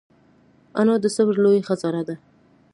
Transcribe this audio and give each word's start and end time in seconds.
انا 0.79 0.95
د 1.01 1.05
صبر 1.15 1.35
لویه 1.43 1.65
خزانه 1.69 2.01
ده 2.07 2.15